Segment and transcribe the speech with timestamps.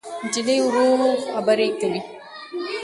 [0.25, 0.87] نجلۍ ورو
[1.33, 2.01] خبرې کوي.